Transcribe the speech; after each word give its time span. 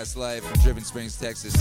Broadcast 0.00 0.16
live 0.16 0.42
from 0.42 0.58
Dripping 0.62 0.82
Springs, 0.82 1.14
Texas. 1.14 1.54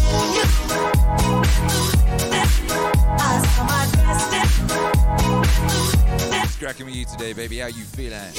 Cracking 6.58 6.86
with 6.86 6.96
you 6.96 7.04
today, 7.04 7.34
baby. 7.34 7.58
How 7.58 7.68
you 7.68 7.84
feeling? 7.84 8.32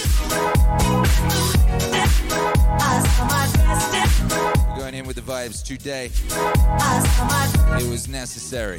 We're 4.70 4.78
going 4.78 4.94
in 4.94 5.06
with 5.06 5.16
the 5.16 5.22
vibes 5.22 5.62
today. 5.62 6.10
It 7.78 7.90
was 7.90 8.08
necessary. 8.08 8.78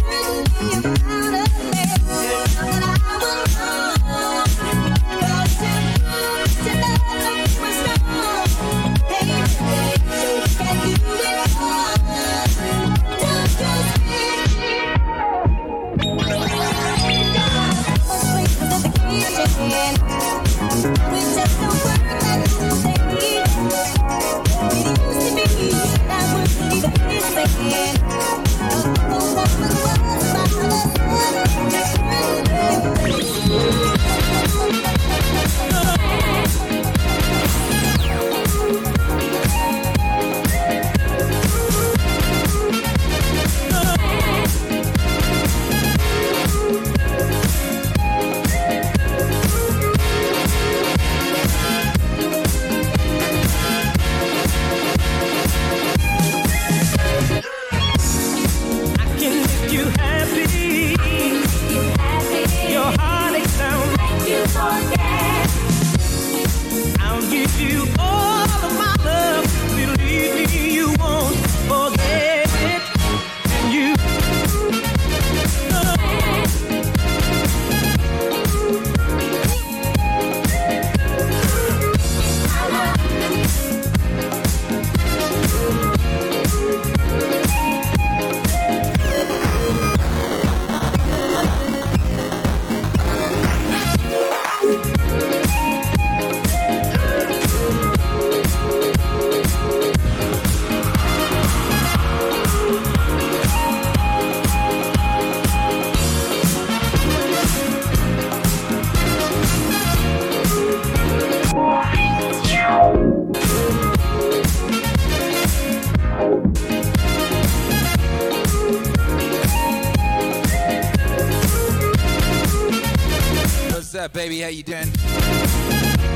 baby? 124.21 124.41
How 124.41 124.49
you 124.49 124.61
doing? 124.61 124.87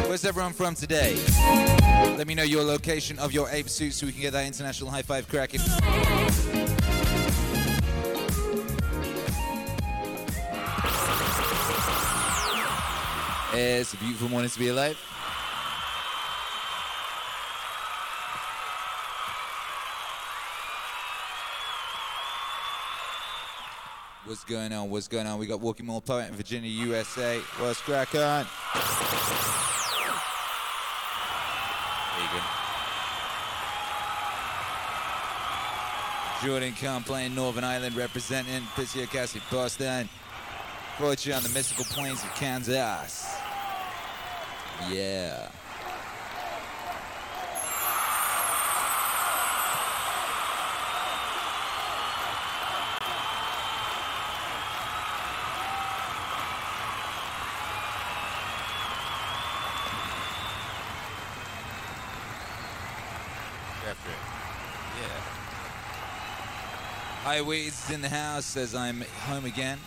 Where's 0.05 0.25
everyone 0.25 0.53
from 0.53 0.75
today? 0.75 1.17
Let 2.15 2.27
me 2.27 2.35
know 2.35 2.43
your 2.43 2.63
location 2.63 3.17
of 3.17 3.33
your 3.33 3.50
ape 3.50 3.67
suit 3.67 3.95
so 3.95 4.05
we 4.05 4.12
can 4.12 4.21
get 4.21 4.33
that 4.33 4.45
international 4.45 4.91
high 4.91 5.01
five 5.01 5.27
cracking. 5.27 5.59
It's 13.55 13.93
a 13.93 13.97
beautiful 13.97 14.29
morning 14.29 14.51
to 14.51 14.59
be 14.59 14.67
alive. 14.67 15.14
What's 24.25 24.44
going 24.44 24.74
on? 24.74 24.89
What's 24.89 25.08
going 25.08 25.27
on? 25.27 25.38
We 25.38 25.46
got 25.46 25.62
Walking 25.62 25.86
More 25.86 26.01
Poet 26.01 26.27
in 26.29 26.34
Virginia, 26.34 26.67
USA. 26.67 27.39
What's? 27.60 27.79
There 27.86 28.01
you. 32.34 32.41
Jordan 36.48 36.74
Khan 36.74 37.03
playing 37.03 37.36
Northern 37.36 37.63
Ireland, 37.63 37.96
representing 37.96 38.63
Pizia 38.75 39.05
Cassie 39.05 39.41
Boston. 39.51 40.10
You 41.00 41.34
on 41.34 41.44
the 41.44 41.50
mystical 41.50 41.86
plains 41.86 42.24
of 42.24 42.34
Kansas. 42.34 43.27
Yeah. 44.91 45.50
After 63.88 64.10
it. 64.10 64.17
Yeah. 65.00 65.22
Hi, 67.36 67.42
Weeds 67.42 67.92
in 67.92 68.01
the 68.01 68.08
house 68.08 68.46
says 68.46 68.74
I'm 68.74 69.01
home 69.27 69.44
again. 69.44 69.77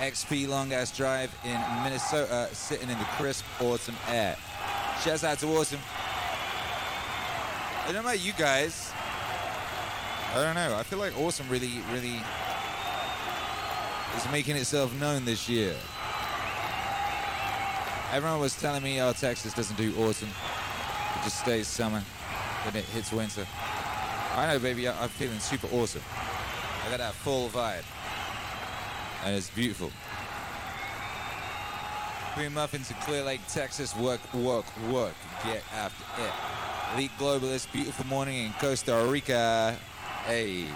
XP 0.00 0.48
Long 0.48 0.72
Ass 0.72 0.90
Drive 0.90 1.32
in 1.44 1.56
Minnesota, 1.84 2.48
sitting 2.52 2.90
in 2.90 2.98
the 2.98 3.04
crisp 3.16 3.44
autumn 3.60 3.94
air. 4.08 4.36
Shouts 5.04 5.22
out 5.22 5.38
to 5.38 5.56
Awesome. 5.56 5.78
I 7.80 7.84
don't 7.84 7.94
know 7.94 8.00
about 8.00 8.18
you 8.18 8.32
guys. 8.32 8.90
I 10.32 10.42
don't 10.42 10.56
know. 10.56 10.74
I 10.74 10.82
feel 10.82 10.98
like 10.98 11.16
Awesome 11.16 11.48
really, 11.48 11.78
really 11.92 12.20
is 14.16 14.32
making 14.32 14.56
itself 14.56 14.92
known 14.98 15.24
this 15.24 15.48
year. 15.48 15.76
Everyone 18.12 18.40
was 18.40 18.60
telling 18.60 18.82
me, 18.82 19.00
oh, 19.00 19.12
Texas 19.12 19.54
doesn't 19.54 19.76
do 19.76 19.94
autumn. 19.96 20.28
It 20.28 21.22
just 21.22 21.38
stays 21.38 21.68
summer. 21.68 22.02
Then 22.64 22.74
it 22.74 22.84
hits 22.86 23.12
winter. 23.12 23.46
I 24.34 24.48
know, 24.48 24.58
baby. 24.58 24.88
I'm 24.88 25.08
feeling 25.08 25.38
super 25.38 25.68
awesome. 25.72 26.02
I 26.84 26.90
got 26.90 26.98
that 26.98 27.14
full 27.14 27.48
vibe. 27.48 27.84
And 29.24 29.34
it's 29.34 29.48
beautiful. 29.50 29.90
Green 32.34 32.52
Muffins 32.52 32.90
in 32.90 32.96
Clear 32.98 33.22
Lake, 33.22 33.40
Texas. 33.48 33.96
Work, 33.96 34.20
work, 34.34 34.66
work. 34.90 35.14
Get 35.44 35.62
after 35.72 36.04
it. 36.22 36.32
Elite 36.94 37.10
Globalist, 37.18 37.72
beautiful 37.72 38.06
morning 38.06 38.46
in 38.46 38.52
Costa 38.54 39.06
Rica. 39.08 39.78
Hey. 40.26 40.66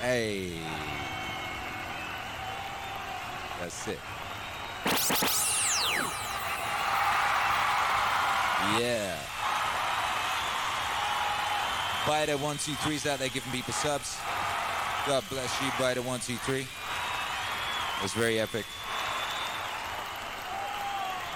Hey. 0.00 0.52
That's 3.60 3.88
it. 3.88 3.98
Yeah. 8.78 9.16
Biter 12.06 12.36
one 12.36 12.56
two 12.58 12.74
three's 12.74 13.06
out 13.06 13.18
there 13.18 13.28
giving 13.28 13.50
people 13.50 13.72
subs. 13.72 14.16
God 15.06 15.24
bless 15.28 15.60
you, 15.60 15.68
Biter 15.78 16.02
one 16.02 16.20
two 16.20 16.36
three. 16.36 16.60
It 16.60 18.02
was 18.02 18.12
very 18.12 18.38
epic. 18.38 18.64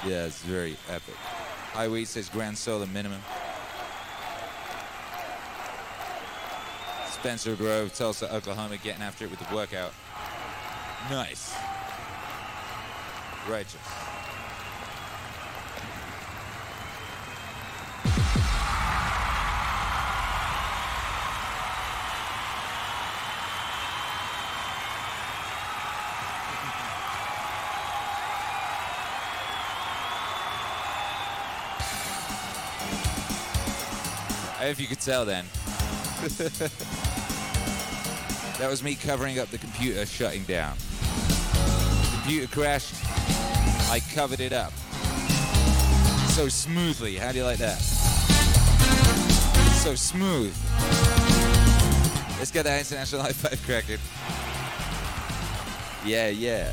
Yeah, 0.06 0.26
it's 0.26 0.42
very 0.42 0.76
epic. 0.88 1.14
Highway 1.72 2.04
says 2.04 2.28
Grand 2.28 2.56
Solar 2.56 2.86
minimum. 2.86 3.20
Spencer 7.10 7.54
Grove, 7.54 7.92
Tulsa, 7.92 8.32
Oklahoma, 8.34 8.76
getting 8.78 9.02
after 9.02 9.24
it 9.24 9.30
with 9.30 9.40
the 9.40 9.54
workout. 9.54 9.92
Nice. 11.10 11.52
Righteous. 13.48 13.76
If 34.68 34.80
you 34.80 34.86
could 34.86 35.00
tell 35.00 35.24
then. 35.24 35.44
that 38.58 38.68
was 38.68 38.82
me 38.82 38.94
covering 38.94 39.38
up 39.38 39.48
the 39.48 39.58
computer 39.58 40.04
shutting 40.04 40.44
down. 40.44 40.76
Computer 42.12 42.46
crashed. 42.46 42.94
I 43.90 44.00
covered 44.14 44.40
it 44.40 44.52
up. 44.52 44.72
So 46.30 46.48
smoothly. 46.48 47.16
How 47.16 47.32
do 47.32 47.38
you 47.38 47.44
like 47.44 47.58
that? 47.58 47.78
So 49.82 49.94
smooth. 49.94 50.54
Let's 52.38 52.50
get 52.50 52.64
that 52.64 52.78
international 52.78 53.22
high 53.22 53.32
five 53.32 53.62
cracking. 53.64 53.98
Yeah, 56.04 56.28
yeah. 56.28 56.72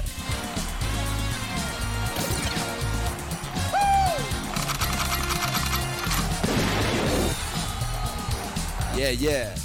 Yeah, 8.97 9.11
yeah. 9.11 9.55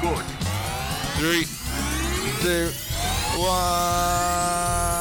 Good. 0.00 0.24
Three, 1.18 1.46
two, 2.40 2.70
one. 3.42 4.91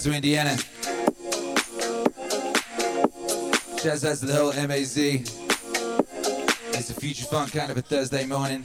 Chester, 0.00 0.16
Indiana. 0.16 0.56
Shouts 3.82 4.02
out 4.02 4.16
to 4.16 4.24
the 4.24 4.34
whole 4.34 4.54
MAZ. 4.66 4.96
It's 4.96 6.88
a 6.88 6.94
future 6.94 7.26
funk 7.26 7.52
kind 7.52 7.70
of 7.70 7.76
a 7.76 7.82
Thursday 7.82 8.24
morning. 8.24 8.64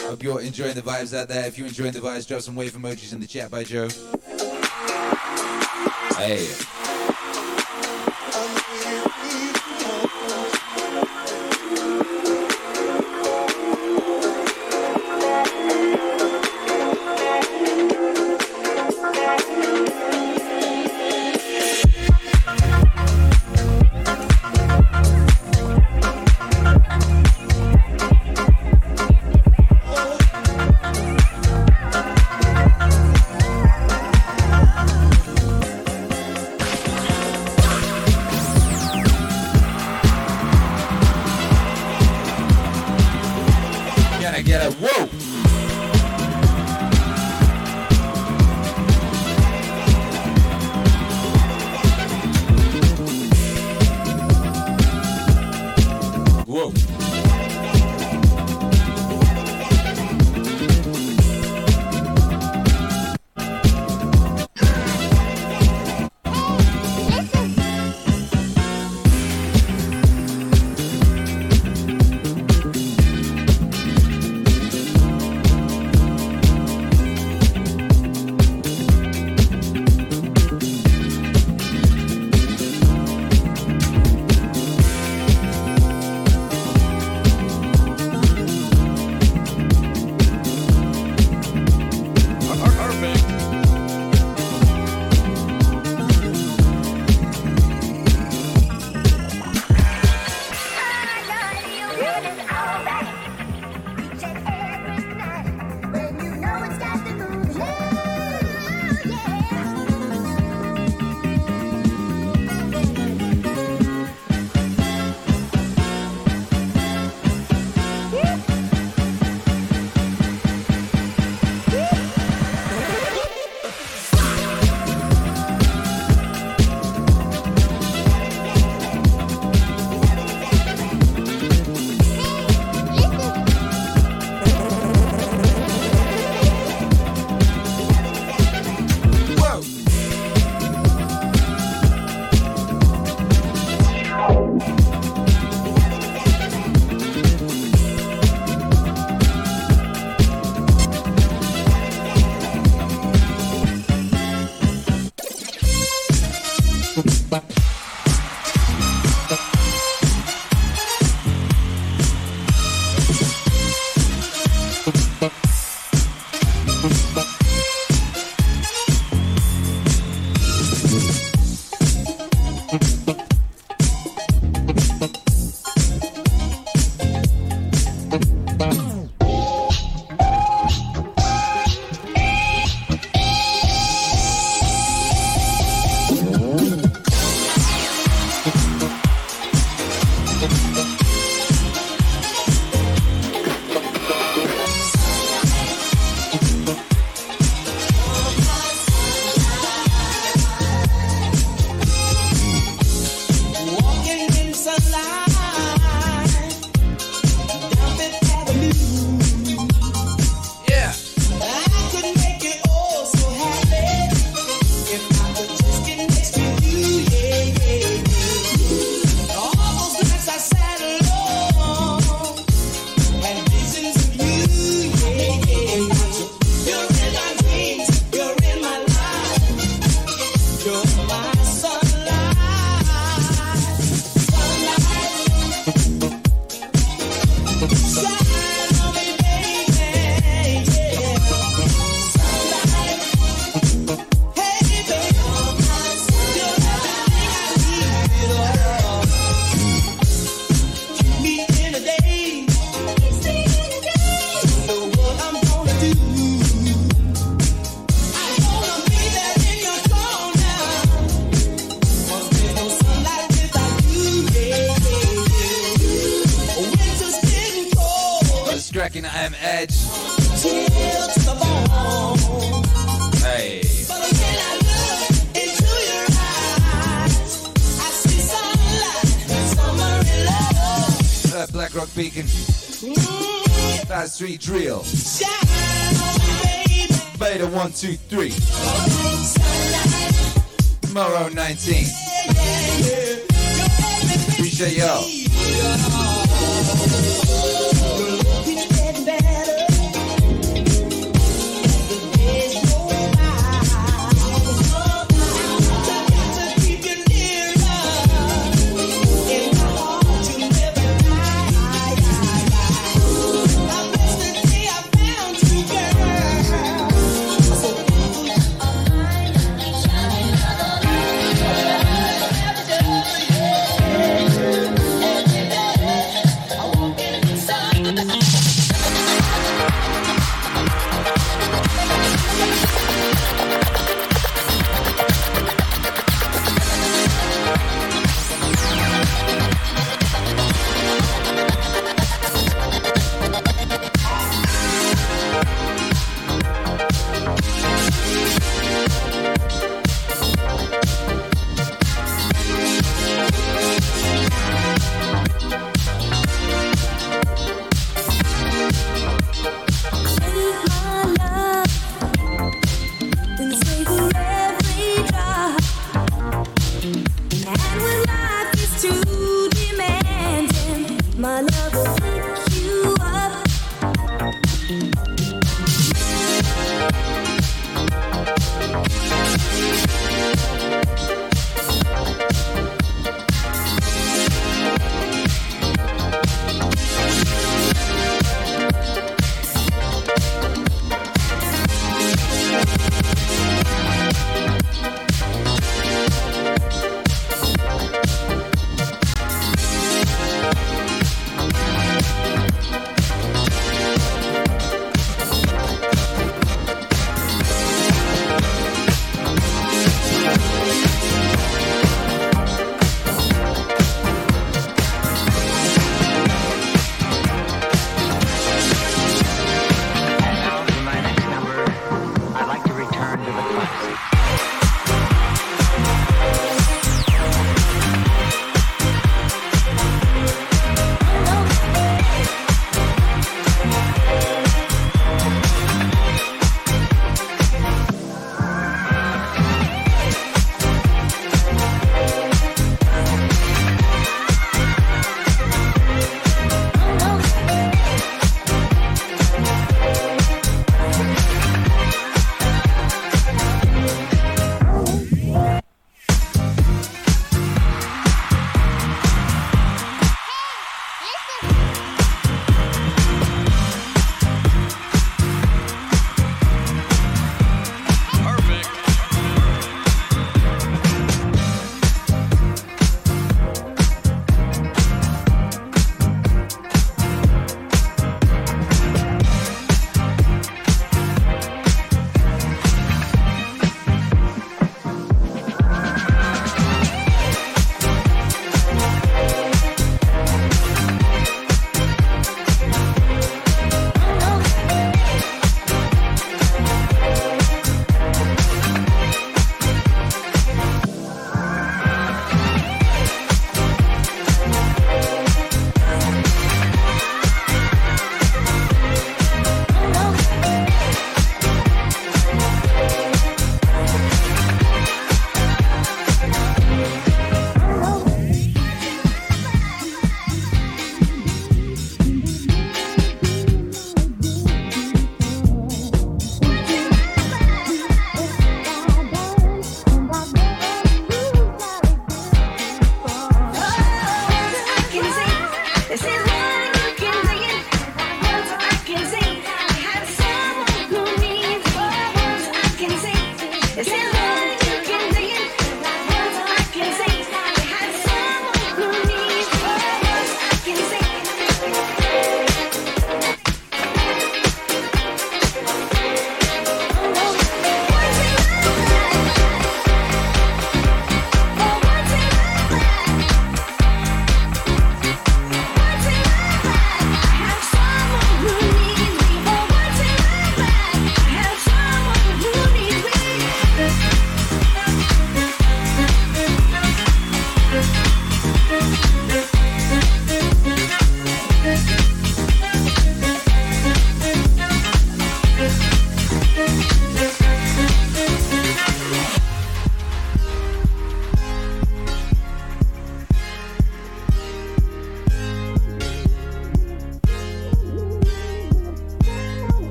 Hope 0.00 0.22
you're 0.22 0.42
enjoying 0.42 0.74
the 0.74 0.82
vibes 0.82 1.16
out 1.16 1.28
there. 1.28 1.46
If 1.46 1.56
you're 1.56 1.66
enjoying 1.66 1.92
the 1.92 2.00
vibes, 2.00 2.28
drop 2.28 2.42
some 2.42 2.56
wave 2.56 2.72
emojis 2.72 3.14
in 3.14 3.20
the 3.20 3.26
chat 3.26 3.50
by 3.50 3.64
Joe. 3.64 3.88
Hey. 6.18 6.67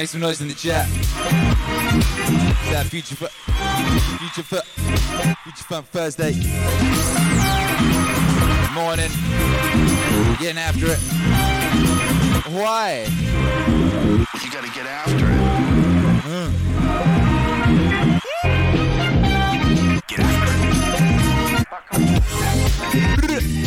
Make 0.00 0.08
some 0.08 0.20
noise 0.22 0.40
in 0.40 0.48
the 0.48 0.54
chat. 0.54 0.88
That 2.72 2.86
future 2.88 3.16
fu- 3.16 3.26
future 4.16 4.42
fu- 4.42 5.34
future 5.44 5.64
fun 5.64 5.82
Thursday 5.82 6.32
morning, 8.72 9.10
getting 10.38 10.56
after 10.56 10.86
it. 10.86 11.00
Why? 12.56 13.04
You 14.42 14.50
gotta 14.50 14.70
get 14.70 14.86
after 14.86 15.26
it. 15.28 15.79
Thank 22.92 23.60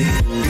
Whoa! 0.00 0.40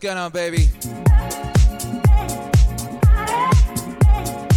What's 0.00 0.06
going 0.06 0.16
on, 0.16 0.30
baby? 0.30 0.68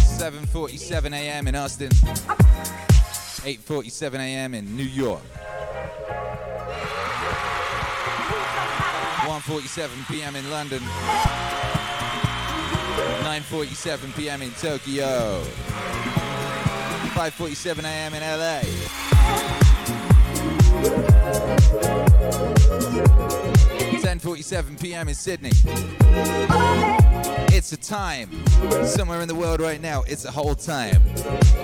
7:47 0.06 1.12
a.m. 1.12 1.48
in 1.48 1.56
Austin. 1.56 1.88
8:47 1.88 4.20
a.m. 4.20 4.54
in 4.54 4.76
New 4.76 4.84
York. 4.84 5.20
1:47 9.26 10.06
p.m. 10.06 10.36
in 10.36 10.48
London. 10.48 10.78
9:47 13.24 14.14
p.m. 14.14 14.42
in 14.42 14.52
Tokyo. 14.52 15.42
5:47 17.16 17.82
a.m. 17.82 18.14
in 18.14 18.22
LA. 18.22 18.60
10:47 24.18 24.78
p.m. 24.78 25.08
in 25.08 25.14
Sydney. 25.14 25.52
It's 27.48 27.72
a 27.72 27.78
time 27.78 28.28
somewhere 28.84 29.22
in 29.22 29.28
the 29.28 29.34
world 29.34 29.62
right 29.62 29.80
now. 29.80 30.02
It's 30.02 30.26
a 30.26 30.30
whole 30.30 30.54
time. 30.54 31.00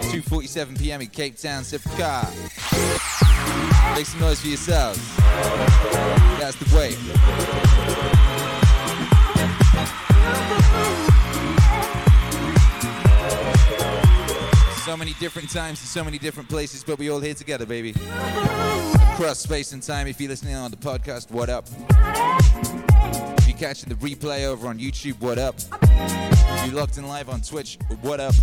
2:47 0.08 0.78
p.m. 0.78 1.02
in 1.02 1.08
Cape 1.08 1.36
Town. 1.36 1.62
Sip 1.62 1.84
a 1.84 1.88
car. 1.90 2.24
Make 3.94 4.06
some 4.06 4.20
noise 4.20 4.40
for 4.40 4.48
yourselves. 4.48 4.98
That's 6.38 6.56
the 6.56 6.74
way. 6.74 8.07
So 14.88 14.96
many 14.96 15.12
different 15.20 15.50
times 15.50 15.80
and 15.80 15.86
so 15.86 16.02
many 16.02 16.16
different 16.16 16.48
places, 16.48 16.82
but 16.82 16.98
we 16.98 17.10
all 17.10 17.20
here 17.20 17.34
together, 17.34 17.66
baby. 17.66 17.90
Across 19.12 19.40
space 19.40 19.72
and 19.72 19.82
time. 19.82 20.06
If 20.06 20.18
you're 20.18 20.30
listening 20.30 20.54
on 20.54 20.70
the 20.70 20.78
podcast, 20.78 21.30
what 21.30 21.50
up? 21.50 21.68
If 23.36 23.48
you're 23.48 23.58
catching 23.58 23.90
the 23.90 23.96
replay 23.96 24.46
over 24.46 24.66
on 24.66 24.78
YouTube, 24.78 25.20
what 25.20 25.36
up? 25.36 25.56
If 25.82 26.66
you're 26.66 26.74
locked 26.74 26.96
in 26.96 27.06
live 27.06 27.28
on 27.28 27.42
Twitch, 27.42 27.76
what 28.00 28.18
up? 28.18 28.34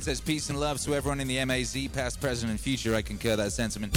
Says 0.00 0.20
peace 0.22 0.48
and 0.48 0.58
love 0.58 0.80
to 0.82 0.94
everyone 0.94 1.20
in 1.20 1.28
the 1.28 1.44
MAZ, 1.44 1.76
past, 1.88 2.18
present, 2.18 2.50
and 2.50 2.58
future. 2.58 2.94
I 2.94 3.02
concur 3.02 3.36
that 3.36 3.52
sentiment. 3.52 3.94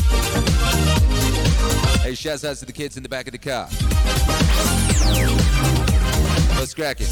Hey, 2.02 2.16
shouts 2.16 2.44
out 2.44 2.58
to 2.58 2.66
the 2.66 2.74
kids 2.74 2.98
in 2.98 3.04
the 3.04 3.08
back 3.08 3.28
of 3.28 3.32
the 3.32 3.38
car. 3.38 3.70
Let's 6.60 6.74
crack 6.74 7.00
it. 7.00 7.08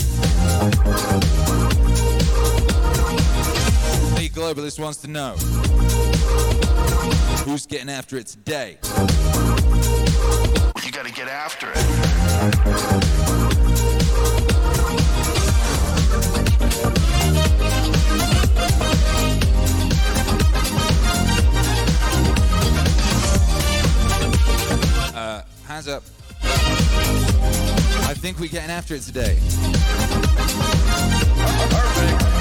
The 4.17 4.29
globalist 4.33 4.79
wants 4.79 4.97
to 5.01 5.07
know 5.07 5.35
who's 7.45 7.65
getting 7.65 7.89
after 7.89 8.17
it 8.17 8.27
today. 8.27 8.79
You 10.83 10.91
gotta 10.91 11.13
get 11.13 11.29
after 11.29 11.71
it. 11.73 13.18
Hands 25.79 25.87
up. 25.87 26.03
I 28.09 28.13
think 28.13 28.39
we're 28.39 28.49
getting 28.49 28.69
after 28.69 28.95
it 28.95 29.01
today. 29.03 29.37
Yeah, 31.97 32.38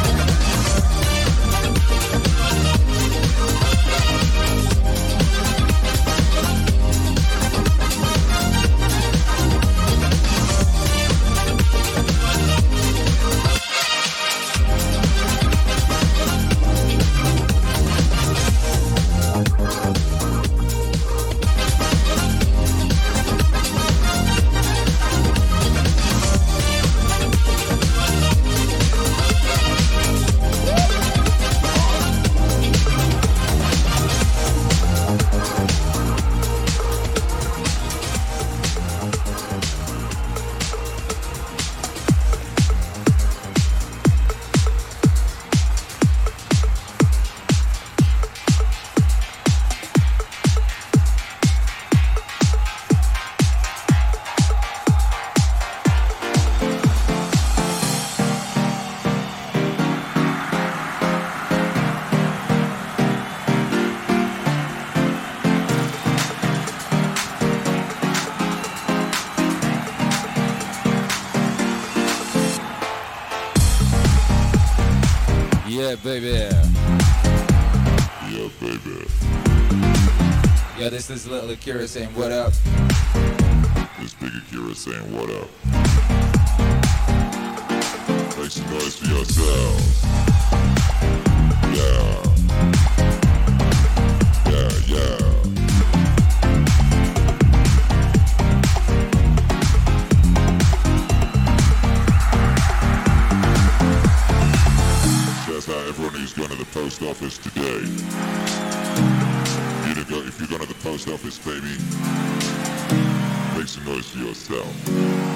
baby. 76.08 76.28
Yeah, 78.32 78.48
baby. 78.60 79.06
Yeah, 80.78 80.88
this 80.88 81.10
is 81.10 81.26
little 81.28 81.50
Akira 81.50 81.86
saying 81.86 82.14
what 82.14 82.32
up. 82.32 82.54
This 84.00 84.14
big 84.14 84.32
Akira 84.34 84.74
saying 84.74 85.14
what 85.14 85.28
up. 85.28 85.48
Make 88.38 88.50
some 88.50 88.70
noise 88.70 88.96
for 88.96 89.06
yourselves. 89.06 90.27
Office, 111.18 111.38
baby, 111.38 111.74
make 113.58 113.66
some 113.66 113.84
noise 113.84 114.08
for 114.10 114.18
yourself. 114.18 115.27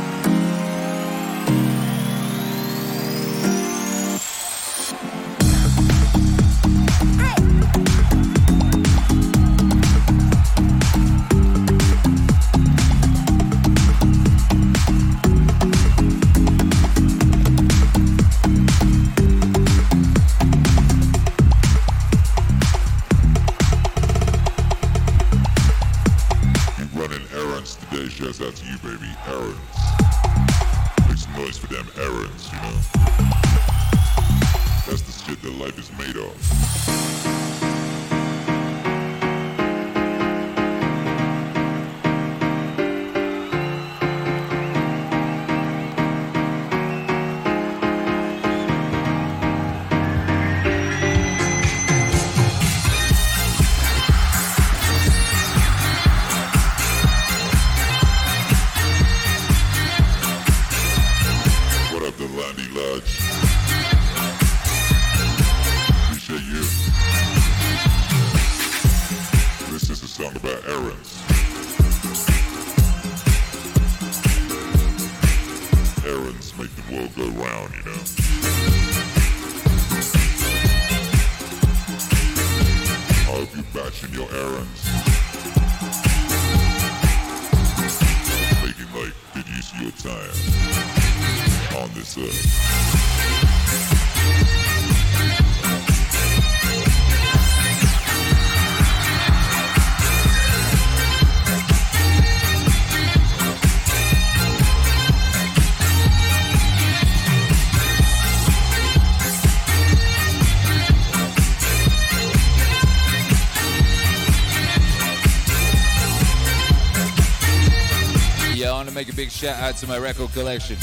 Big 119.22 119.30
shout 119.30 119.56
out 119.60 119.76
to 119.76 119.86
my 119.86 119.98
record 119.98 120.32
collection. 120.32 120.76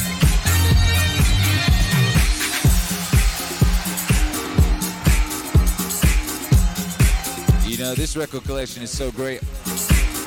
You 7.66 7.78
know, 7.80 7.94
this 7.96 8.16
record 8.16 8.46
collection 8.46 8.82
is 8.82 8.98
so 8.98 9.12
great. 9.12 9.42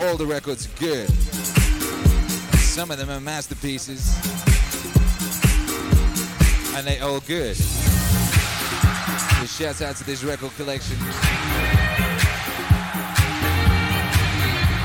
All 0.03 0.19
the 0.19 0.27
records 0.27 0.67
are 0.67 0.79
good. 0.79 1.09
Some 2.59 2.91
of 2.91 2.99
them 2.99 3.09
are 3.09 3.19
masterpieces. 3.19 4.15
And 6.77 6.87
they 6.87 7.01
all 7.01 7.21
good. 7.21 7.57
So 7.57 9.47
shout 9.47 9.81
out 9.81 9.97
to 9.97 10.05
this 10.05 10.23
record 10.23 10.55
collection. 10.57 10.99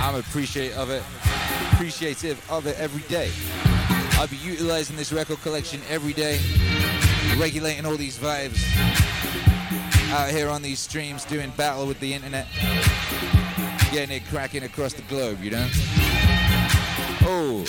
I'm 0.02 0.16
appreciative 0.16 0.78
of 0.78 0.92
it. 0.92 1.27
Appreciative 1.74 2.44
of 2.50 2.66
it 2.68 2.78
every 2.80 3.04
day. 3.04 3.32
I'll 4.14 4.28
be 4.28 4.38
utilizing 4.38 4.96
this 4.96 5.14
record 5.14 5.40
collection 5.42 5.80
every 5.90 6.14
day, 6.14 6.40
regulating 7.38 7.86
all 7.86 7.98
these 7.98 8.18
vibes. 8.18 8.58
out 10.12 10.30
here 10.30 10.50
on 10.50 10.62
these 10.62 10.80
streams 10.80 11.26
doing 11.26 11.52
battle 11.58 11.86
with 11.86 12.00
the 12.00 12.14
internet, 12.14 12.48
getting 13.92 14.16
it 14.16 14.24
cracking 14.28 14.64
across 14.64 14.94
the 14.94 15.02
globe, 15.04 15.44
you 15.44 15.52
know? 15.52 15.68
Oh, 17.24 17.64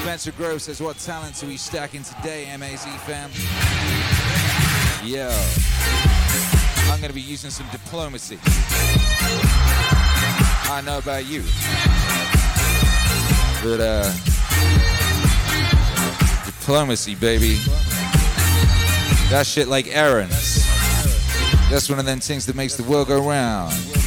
Spencer 0.00 0.32
Grove 0.32 0.62
says, 0.62 0.80
What 0.80 0.96
talents 0.98 1.42
are 1.42 1.46
we 1.46 1.56
stacking 1.56 2.04
today, 2.04 2.46
MAZ 2.56 2.84
fam? 3.04 3.30
Yo, 5.04 5.28
I'm 6.90 7.00
gonna 7.00 7.12
be 7.12 7.20
using 7.20 7.50
some 7.50 7.66
diplomacy. 7.70 8.38
I 10.70 10.82
know 10.84 10.98
about 10.98 11.26
you. 11.26 11.42
But, 13.62 13.80
uh, 13.80 14.12
diplomacy, 16.46 17.14
baby. 17.14 17.56
That 19.30 19.46
shit 19.46 19.68
like 19.68 19.88
errands. 19.88 20.64
That's 21.70 21.90
one 21.90 21.98
of 21.98 22.06
them 22.06 22.20
things 22.20 22.46
that 22.46 22.56
makes 22.56 22.76
the 22.76 22.82
world 22.84 23.08
go 23.08 23.26
round. 23.26 23.97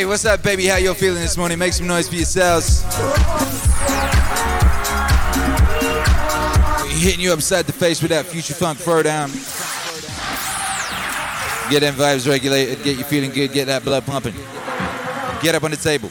Hey, 0.00 0.06
what's 0.06 0.24
up, 0.24 0.42
baby? 0.42 0.64
How 0.64 0.78
you 0.78 0.94
feeling 0.94 1.20
this 1.20 1.36
morning? 1.36 1.58
Make 1.58 1.74
some 1.74 1.86
noise 1.86 2.08
for 2.08 2.14
yourselves. 2.14 2.82
We're 6.84 7.04
hitting 7.04 7.20
you 7.20 7.34
upside 7.34 7.66
the 7.66 7.74
face 7.74 8.00
with 8.00 8.10
that 8.10 8.24
future 8.24 8.54
funk 8.54 8.78
throwdown. 8.78 9.28
Get 11.70 11.80
them 11.80 11.92
vibes 11.92 12.26
regulated, 12.26 12.82
get 12.82 12.96
you 12.96 13.04
feeling 13.04 13.30
good, 13.30 13.52
get 13.52 13.66
that 13.66 13.84
blood 13.84 14.06
pumping. 14.06 14.32
Get 15.42 15.54
up 15.54 15.64
on 15.64 15.70
the 15.70 15.76
table. 15.76 16.10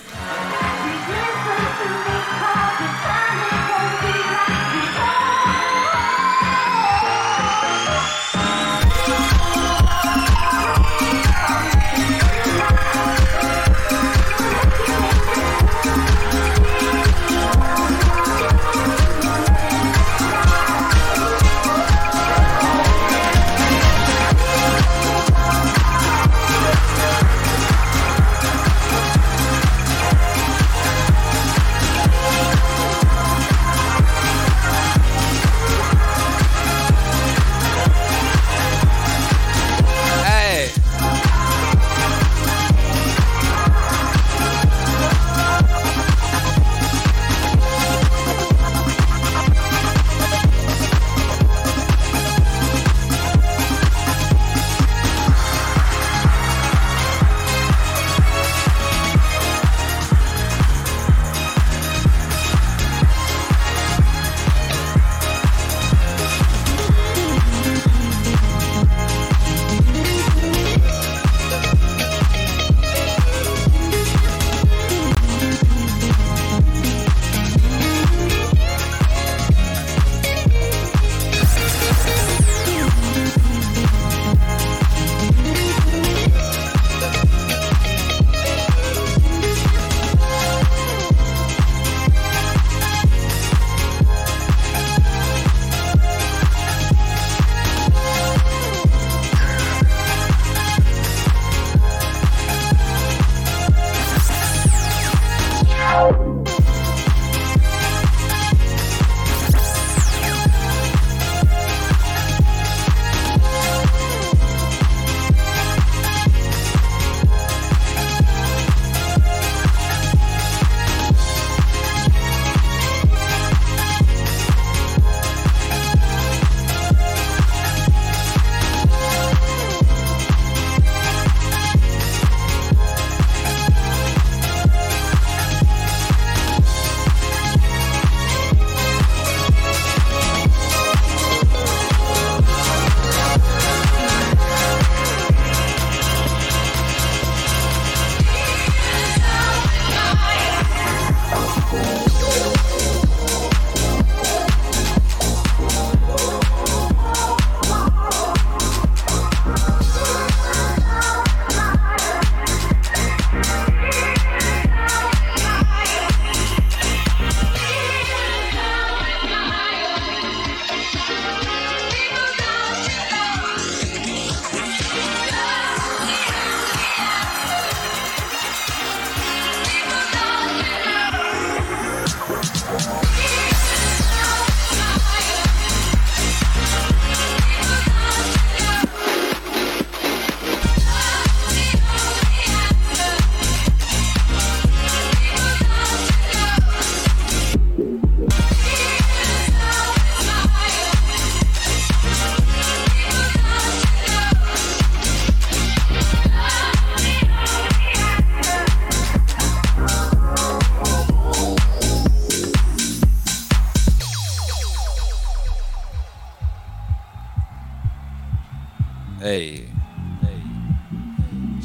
Hey. 219.19 219.67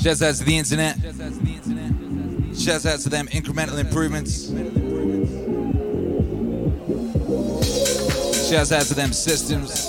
Out 0.06 0.34
to 0.34 0.44
the 0.44 0.56
internet. 0.56 0.96
Shouts 2.56 2.84
out 2.84 3.00
to 3.00 3.08
them 3.08 3.26
incremental 3.28 3.78
improvements. 3.78 4.48
Shouts 8.50 8.72
out 8.72 8.86
to 8.86 8.94
them 8.94 9.12
systems. 9.12 9.86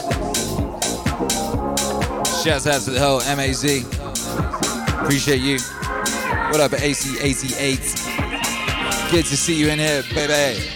Shouts 2.43 2.67
out 2.67 2.83
to 2.83 2.91
the 2.91 2.99
whole 2.99 3.19
MAZ. 3.35 3.63
Appreciate 5.01 5.41
you. 5.41 5.57
What 6.51 6.61
up, 6.61 6.71
AC88? 6.71 9.11
Good 9.11 9.25
to 9.25 9.37
see 9.37 9.59
you 9.59 9.69
in 9.69 9.79
here, 9.79 10.03
baby. 10.13 10.74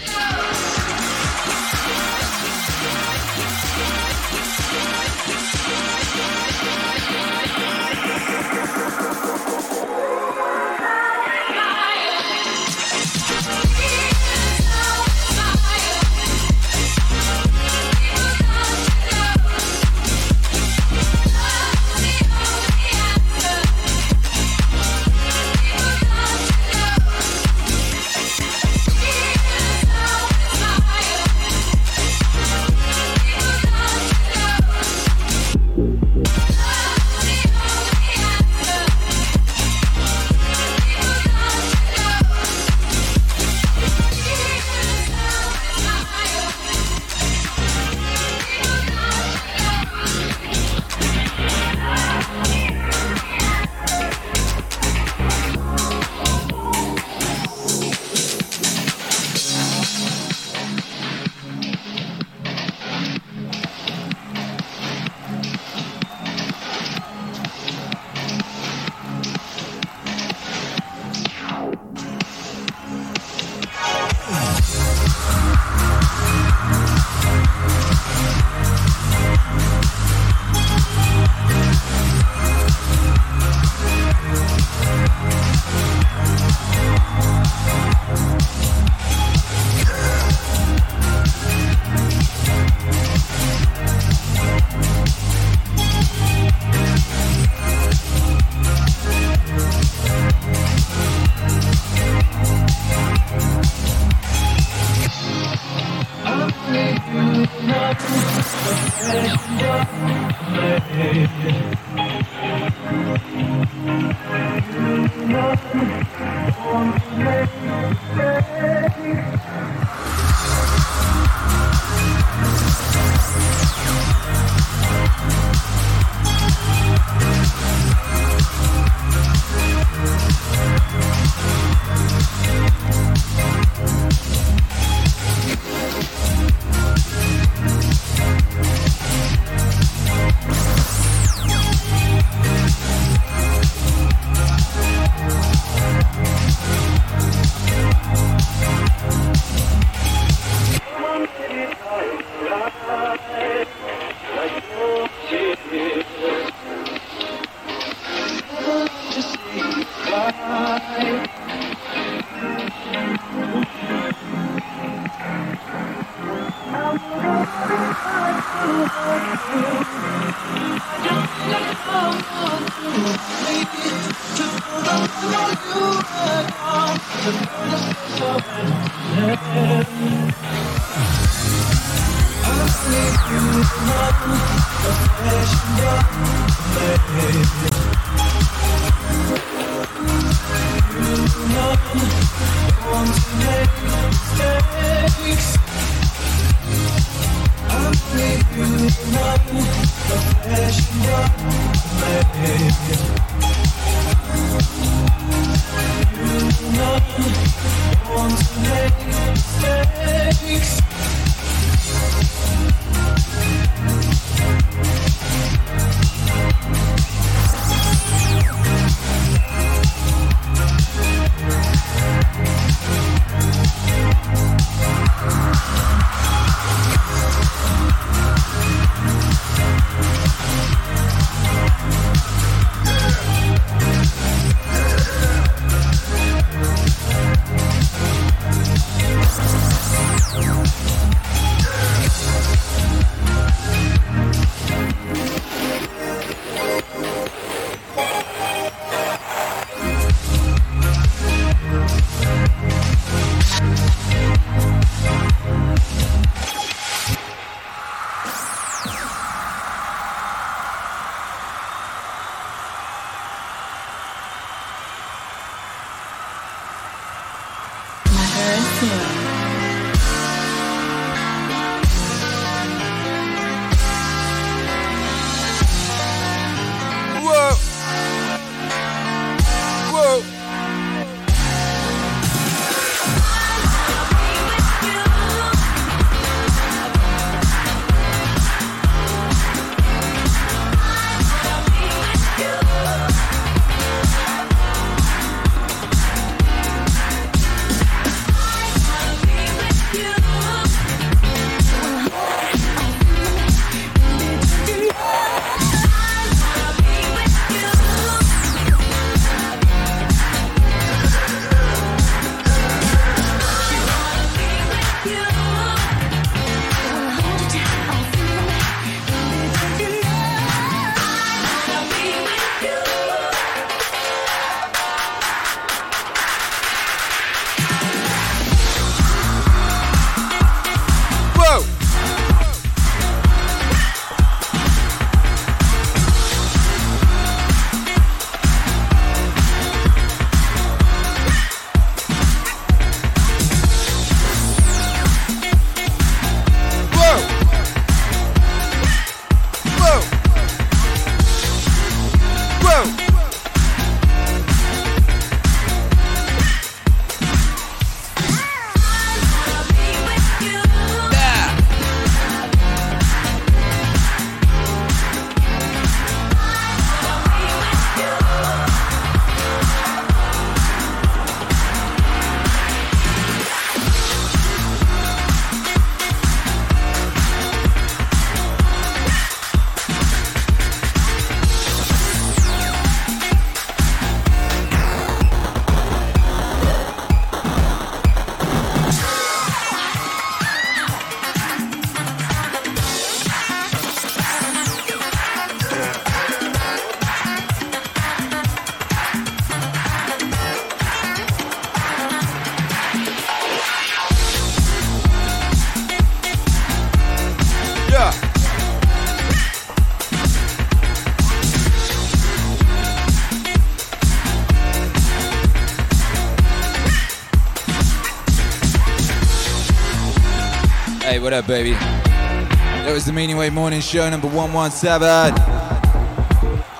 What 421.20 421.34
up, 421.34 421.46
baby? 421.46 421.72
That 421.72 422.92
was 422.94 423.04
the 423.04 423.12
Meaning 423.12 423.36
Wave 423.36 423.52
Morning 423.52 423.82
Show 423.82 424.08
number 424.08 424.26
117. 424.26 425.34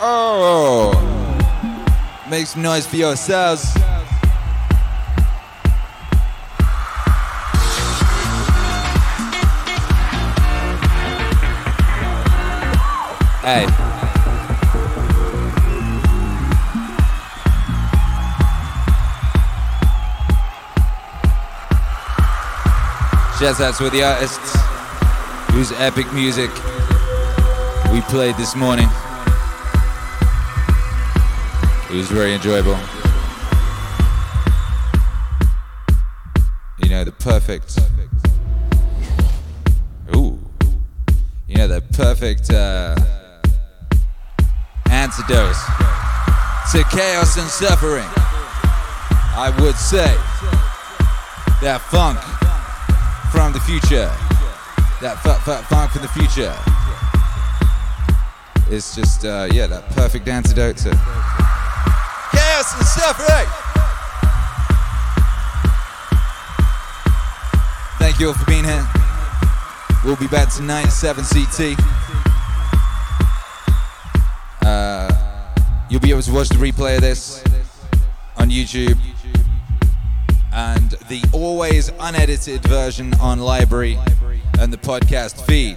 Oh! 0.00 0.96
Make 2.30 2.46
some 2.46 2.62
noise 2.62 2.86
for 2.86 2.96
yourselves. 2.96 3.70
Hey. 13.42 13.89
Shouts 23.40 23.58
out 23.62 23.74
to 23.76 23.88
the 23.88 24.02
artists 24.02 24.54
whose 25.52 25.72
epic 25.80 26.12
music 26.12 26.50
we 27.90 28.02
played 28.02 28.36
this 28.36 28.54
morning. 28.54 28.86
It 31.88 31.96
was 31.96 32.10
very 32.10 32.34
enjoyable. 32.34 32.78
You 36.82 36.90
know, 36.90 37.02
the 37.02 37.14
perfect. 37.18 37.78
Ooh. 40.14 40.38
You 41.48 41.56
know, 41.56 41.66
the 41.66 41.80
perfect 41.94 42.50
uh, 42.50 42.94
antidote 44.90 45.56
to 46.72 46.84
chaos 46.94 47.38
and 47.38 47.48
suffering. 47.48 48.04
I 49.34 49.50
would 49.60 49.76
say 49.76 50.14
that 51.62 51.80
funk 51.90 52.18
from 53.30 53.52
the 53.52 53.60
future. 53.60 54.10
That 55.00 55.16
f- 55.24 55.48
f- 55.48 55.66
funk 55.68 55.92
from 55.92 56.02
the 56.02 56.08
future. 56.08 56.54
It's 58.68 58.94
just, 58.94 59.24
uh, 59.24 59.48
yeah, 59.50 59.66
that 59.66 59.88
perfect 59.90 60.28
antidote 60.28 60.76
to 60.78 60.90
chaos 62.30 62.74
and 62.76 62.86
suffering. 62.86 63.48
Thank 67.98 68.20
you 68.20 68.28
all 68.28 68.34
for 68.34 68.44
being 68.46 68.64
here. 68.64 68.86
We'll 70.04 70.16
be 70.16 70.28
back 70.28 70.52
tonight 70.52 70.86
at 70.86 70.92
7 70.92 71.24
CT. 71.24 71.76
Uh, 74.62 75.10
you'll 75.88 76.00
be 76.00 76.10
able 76.10 76.22
to 76.22 76.32
watch 76.32 76.48
the 76.48 76.56
replay 76.56 76.96
of 76.96 77.02
this 77.02 77.42
on 78.36 78.50
YouTube 78.50 78.98
the 81.10 81.28
always 81.32 81.90
unedited 81.98 82.62
version 82.62 83.12
on 83.14 83.40
LBRY 83.40 83.98
and 84.60 84.72
the 84.72 84.76
podcast 84.76 85.44
feed. 85.44 85.76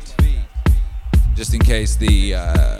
Just 1.33 1.55
in 1.55 1.59
case 1.59 1.95
the 1.95 2.35
uh, 2.35 2.79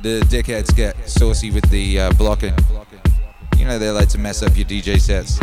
the 0.00 0.20
dickheads 0.30 0.74
get 0.76 0.94
saucy 1.10 1.50
with 1.50 1.68
the 1.70 1.98
uh, 1.98 2.12
blocking. 2.12 2.54
You 3.56 3.64
know 3.64 3.76
they 3.76 3.90
like 3.90 4.08
to 4.10 4.18
mess 4.18 4.40
up 4.44 4.56
your 4.56 4.66
dj 4.66 5.00
sets 5.00 5.40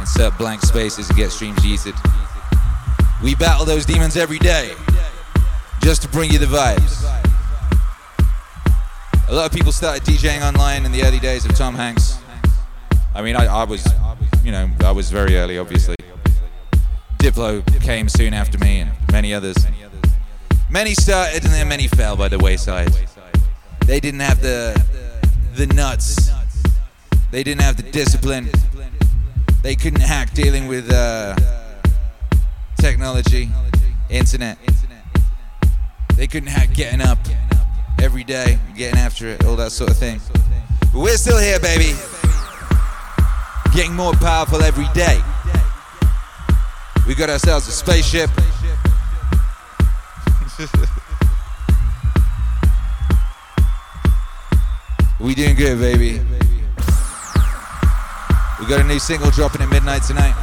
insert 0.00 0.36
blank 0.38 0.60
spaces 0.62 1.08
and 1.08 1.16
get 1.16 1.30
streams 1.30 1.60
yeeted. 1.60 1.94
We 3.22 3.36
battle 3.36 3.64
those 3.64 3.86
demons 3.86 4.16
every 4.16 4.40
day 4.40 4.72
just 5.80 6.02
to 6.02 6.08
bring 6.08 6.32
you 6.32 6.40
the 6.40 6.46
vibes. 6.46 7.04
A 9.28 9.32
lot 9.32 9.46
of 9.46 9.52
people 9.52 9.70
started 9.70 10.02
djing 10.02 10.42
online 10.42 10.84
in 10.84 10.90
the 10.90 11.04
early 11.04 11.20
days 11.20 11.44
of 11.44 11.54
tom 11.54 11.76
hanks. 11.76 12.18
I 13.14 13.22
mean 13.22 13.36
i, 13.36 13.46
I 13.46 13.62
was 13.62 13.86
you 14.48 14.52
know, 14.52 14.70
I 14.80 14.92
was 14.92 15.10
very 15.10 15.36
early, 15.36 15.58
obviously. 15.58 15.94
Diplo 17.18 17.62
came 17.82 18.08
soon 18.08 18.32
after 18.32 18.56
me, 18.56 18.80
and 18.80 18.90
many 19.12 19.34
others. 19.34 19.58
Many 20.70 20.94
started, 20.94 21.44
and 21.44 21.52
then 21.52 21.68
many 21.68 21.86
fell 21.86 22.16
by 22.16 22.28
the 22.28 22.38
wayside. 22.38 22.90
They 23.84 24.00
didn't 24.00 24.20
have 24.20 24.40
the 24.40 24.82
the 25.54 25.66
nuts. 25.66 26.30
They 27.30 27.42
didn't 27.42 27.60
have 27.60 27.76
the 27.76 27.82
discipline. 27.82 28.48
They 29.62 29.74
couldn't 29.74 30.00
hack 30.00 30.32
dealing 30.32 30.66
with 30.66 30.90
uh, 30.90 31.36
technology, 32.76 33.50
internet. 34.08 34.56
They 36.16 36.26
couldn't 36.26 36.48
hack 36.48 36.72
getting 36.72 37.02
up 37.02 37.18
every 38.00 38.24
day, 38.24 38.58
getting 38.74 38.98
after 38.98 39.28
it, 39.28 39.44
all 39.44 39.56
that 39.56 39.72
sort 39.72 39.90
of 39.90 39.98
thing. 39.98 40.22
But 40.90 41.00
we're 41.00 41.18
still 41.18 41.38
here, 41.38 41.60
baby 41.60 41.94
getting 43.78 43.94
more 43.94 44.14
powerful 44.14 44.60
every 44.60 44.88
day. 44.92 45.22
We 47.06 47.14
got 47.14 47.30
ourselves 47.30 47.68
a 47.68 47.70
spaceship. 47.70 48.28
we 55.20 55.36
doing 55.36 55.54
good, 55.54 55.78
baby. 55.78 56.20
We 58.58 58.66
got 58.66 58.80
a 58.80 58.84
new 58.84 58.98
single 58.98 59.30
dropping 59.30 59.62
at 59.62 59.68
midnight 59.68 60.02
tonight. 60.02 60.34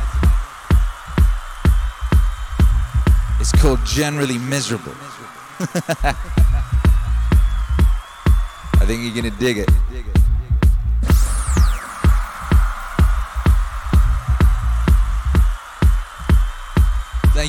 It's 3.42 3.52
called 3.52 3.86
Generally 3.86 4.38
Miserable. 4.38 4.96
I 8.80 8.86
think 8.86 9.04
you're 9.04 9.14
gonna 9.14 9.36
dig 9.38 9.58
it. 9.58 9.70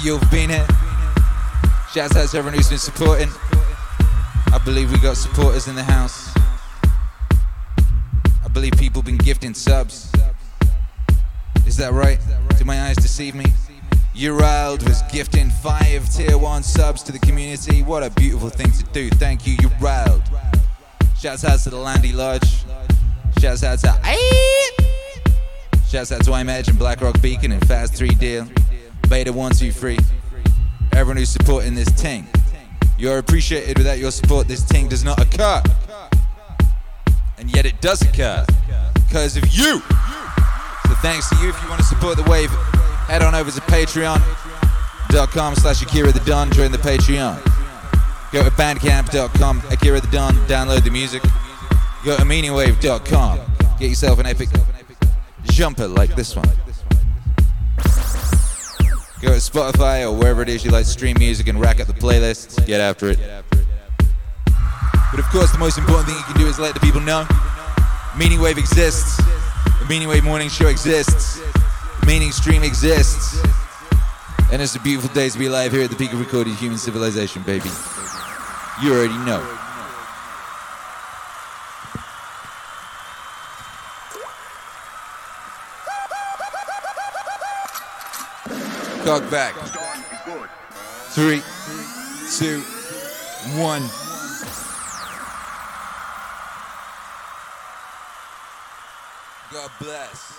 Thank 0.06 0.22
you 0.22 0.28
for 0.28 0.32
being 0.32 0.50
here. 0.50 0.66
Shouts 1.92 2.14
out 2.14 2.28
to 2.28 2.38
everyone 2.38 2.54
who's 2.54 2.68
been 2.68 2.78
supporting. 2.78 3.28
I 4.52 4.60
believe 4.64 4.92
we 4.92 5.00
got 5.00 5.16
supporters 5.16 5.66
in 5.66 5.74
the 5.74 5.82
house. 5.82 6.32
I 8.44 8.48
believe 8.52 8.74
people 8.74 9.02
been 9.02 9.16
gifting 9.16 9.52
subs. 9.52 10.12
Is 11.66 11.76
that 11.78 11.92
right? 11.92 12.20
Do 12.56 12.64
my 12.64 12.82
eyes 12.82 12.94
deceive 12.94 13.34
me? 13.34 13.46
Urild 14.14 14.86
was 14.88 15.02
gifting 15.10 15.50
five 15.50 16.08
tier 16.14 16.38
one 16.38 16.62
subs 16.62 17.02
to 17.02 17.10
the 17.10 17.18
community. 17.18 17.82
What 17.82 18.04
a 18.04 18.10
beautiful 18.10 18.50
thing 18.50 18.70
to 18.70 18.84
do. 18.92 19.10
Thank 19.10 19.44
you, 19.44 19.56
Urild. 19.56 20.22
Shouts 21.18 21.44
out 21.44 21.58
to 21.64 21.70
the 21.70 21.78
Landy 21.78 22.12
Lodge. 22.12 22.62
Shouts 23.40 23.64
out 23.64 23.80
to 23.80 23.92
Shouts 25.88 26.12
out 26.12 26.24
to 26.24 26.32
I'm 26.32 26.48
Edge 26.48 26.68
and 26.68 26.78
Blackrock 26.78 27.20
Beacon 27.20 27.50
and 27.50 27.66
Fast 27.66 27.96
3 27.96 28.10
Deal. 28.10 28.46
Beta 29.08 29.32
123. 29.32 29.98
Everyone 30.92 31.16
who's 31.16 31.28
supporting 31.28 31.74
this 31.74 31.90
ting. 31.92 32.26
You're 32.98 33.18
appreciated 33.18 33.78
without 33.78 33.98
your 33.98 34.10
support. 34.10 34.48
This 34.48 34.64
ting 34.64 34.88
does 34.88 35.04
not 35.04 35.20
occur. 35.20 35.62
And 37.38 37.54
yet 37.54 37.66
it 37.66 37.80
does 37.80 38.02
occur 38.02 38.44
because 38.94 39.36
of 39.36 39.44
you. 39.52 39.80
So 39.80 40.94
thanks 41.02 41.28
to 41.30 41.36
you. 41.36 41.50
If 41.50 41.62
you 41.62 41.68
want 41.68 41.80
to 41.80 41.86
support 41.86 42.16
the 42.16 42.28
wave, 42.30 42.50
head 43.08 43.22
on 43.22 43.34
over 43.34 43.50
to 43.50 43.60
patreon.com 43.62 45.54
slash 45.56 45.82
Akira 45.82 46.12
the 46.12 46.20
Don. 46.20 46.50
Join 46.52 46.72
the 46.72 46.78
Patreon. 46.78 47.42
Go 48.32 48.42
to 48.42 48.50
bandcamp.com, 48.50 49.62
Akira 49.70 50.00
the 50.00 50.08
Don, 50.08 50.34
download 50.46 50.82
the 50.82 50.90
music. 50.90 51.22
Go 52.04 52.16
to 52.16 52.22
meaningwave.com. 52.22 53.40
Get 53.78 53.88
yourself 53.88 54.18
an 54.18 54.26
epic 54.26 54.48
jumper 55.44 55.86
like 55.86 56.14
this 56.16 56.34
one. 56.34 56.48
Go 59.22 59.28
to 59.28 59.36
Spotify 59.36 60.02
or 60.02 60.12
wherever 60.12 60.42
it 60.42 60.48
is 60.50 60.62
you 60.62 60.70
like 60.70 60.84
to 60.84 60.90
stream 60.90 61.16
music 61.18 61.48
and 61.48 61.58
rack 61.58 61.80
up 61.80 61.86
the 61.86 61.94
playlists. 61.94 62.64
Get 62.66 62.80
after 62.80 63.08
it. 63.08 63.18
But 65.10 65.20
of 65.20 65.24
course, 65.30 65.50
the 65.52 65.58
most 65.58 65.78
important 65.78 66.08
thing 66.08 66.16
you 66.16 66.24
can 66.24 66.38
do 66.38 66.46
is 66.46 66.58
let 66.58 66.74
the 66.74 66.80
people 66.80 67.00
know 67.00 67.26
Meaning 68.18 68.40
Wave 68.40 68.58
exists. 68.58 69.16
The 69.80 69.86
Meaning 69.88 70.08
Wave 70.08 70.24
Morning 70.24 70.50
Show 70.50 70.68
exists. 70.68 71.40
The 72.00 72.06
Meaning 72.06 72.30
Stream 72.30 72.62
exists. 72.62 73.42
And 74.52 74.60
it's 74.60 74.76
a 74.76 74.80
beautiful 74.80 75.12
day 75.14 75.30
to 75.30 75.38
be 75.38 75.46
alive 75.46 75.72
here 75.72 75.84
at 75.84 75.90
the 75.90 75.96
peak 75.96 76.12
of 76.12 76.20
recorded 76.20 76.54
human 76.54 76.78
civilization, 76.78 77.42
baby. 77.42 77.70
You 78.82 78.92
already 78.92 79.16
know. 79.24 79.65
Cock 89.06 89.30
back. 89.30 89.54
Three, 91.14 91.40
two, 92.38 92.58
one. 93.56 93.82
God 99.52 99.70
bless. 99.78 100.35